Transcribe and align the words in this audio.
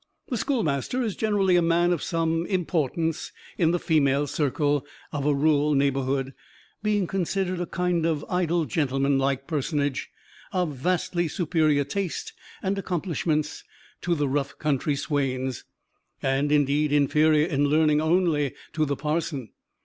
The 0.29 0.37
schoolmaster 0.37 1.03
is 1.03 1.15
generally 1.15 1.55
a 1.55 1.61
man 1.61 1.93
of 1.93 2.01
some 2.01 2.47
importance 2.47 3.31
in 3.59 3.69
the 3.69 3.77
female 3.77 4.25
circle 4.25 4.83
of 5.11 5.27
a 5.27 5.35
rural 5.35 5.75
neighborhood; 5.75 6.33
being 6.81 7.05
considered 7.05 7.61
a 7.61 7.67
kind 7.67 8.03
of 8.03 8.25
idle 8.27 8.65
gentleman 8.65 9.19
like 9.19 9.45
personage, 9.45 10.09
of 10.51 10.73
vastly 10.75 11.27
superior 11.27 11.83
taste 11.83 12.33
and 12.63 12.79
accomplishments 12.79 13.63
to 14.01 14.15
the 14.15 14.27
rough 14.27 14.57
country 14.57 14.95
swains, 14.95 15.65
and, 16.19 16.51
indeed, 16.51 16.91
inferior 16.91 17.45
in 17.45 17.65
learning 17.67 18.01
only 18.01 18.55
to 18.73 18.85
the 18.85 18.95
parson. 18.95 19.51